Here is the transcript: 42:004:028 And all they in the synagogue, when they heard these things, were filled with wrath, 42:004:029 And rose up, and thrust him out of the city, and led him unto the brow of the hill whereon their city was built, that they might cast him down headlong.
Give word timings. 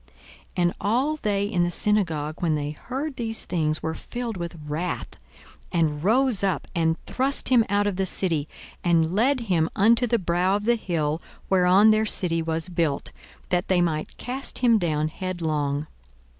42:004:028 0.55 0.57
And 0.57 0.73
all 0.81 1.15
they 1.17 1.45
in 1.45 1.63
the 1.63 1.69
synagogue, 1.69 2.41
when 2.41 2.55
they 2.55 2.71
heard 2.71 3.15
these 3.17 3.45
things, 3.45 3.83
were 3.83 3.93
filled 3.93 4.35
with 4.35 4.57
wrath, 4.65 5.09
42:004:029 5.71 5.79
And 5.79 6.03
rose 6.03 6.43
up, 6.43 6.67
and 6.73 7.05
thrust 7.05 7.49
him 7.49 7.63
out 7.69 7.85
of 7.85 7.97
the 7.97 8.07
city, 8.07 8.47
and 8.83 9.13
led 9.13 9.41
him 9.41 9.69
unto 9.75 10.07
the 10.07 10.17
brow 10.17 10.55
of 10.55 10.65
the 10.65 10.73
hill 10.73 11.21
whereon 11.51 11.91
their 11.91 12.07
city 12.07 12.41
was 12.41 12.67
built, 12.67 13.11
that 13.49 13.67
they 13.67 13.79
might 13.79 14.17
cast 14.17 14.57
him 14.57 14.79
down 14.79 15.07
headlong. 15.09 15.85